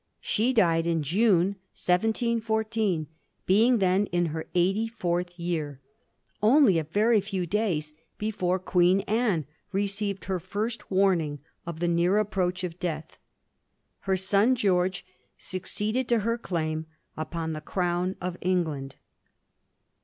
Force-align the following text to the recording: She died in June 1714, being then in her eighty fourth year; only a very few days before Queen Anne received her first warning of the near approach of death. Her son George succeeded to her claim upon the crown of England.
She 0.19 0.51
died 0.51 0.87
in 0.87 1.03
June 1.03 1.57
1714, 1.77 3.05
being 3.45 3.77
then 3.77 4.07
in 4.07 4.25
her 4.33 4.47
eighty 4.55 4.87
fourth 4.87 5.39
year; 5.39 5.79
only 6.41 6.79
a 6.79 6.83
very 6.83 7.21
few 7.21 7.45
days 7.45 7.93
before 8.17 8.57
Queen 8.57 9.01
Anne 9.01 9.45
received 9.71 10.25
her 10.25 10.39
first 10.39 10.89
warning 10.89 11.37
of 11.67 11.79
the 11.79 11.87
near 11.87 12.17
approach 12.17 12.63
of 12.63 12.79
death. 12.79 13.19
Her 13.99 14.17
son 14.17 14.55
George 14.55 15.05
succeeded 15.37 16.07
to 16.07 16.21
her 16.21 16.35
claim 16.35 16.87
upon 17.15 17.53
the 17.53 17.61
crown 17.61 18.15
of 18.19 18.37
England. 18.41 18.95